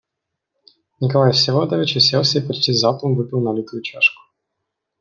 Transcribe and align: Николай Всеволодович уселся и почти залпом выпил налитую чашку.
Николай 0.99 1.31
Всеволодович 1.31 1.95
уселся 1.97 2.39
и 2.39 2.47
почти 2.47 2.73
залпом 2.73 3.13
выпил 3.13 3.39
налитую 3.39 3.83
чашку. 3.83 4.19